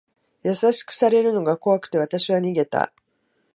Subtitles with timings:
[0.41, 2.91] 優しくされるのが怖くて、わたしは逃げた。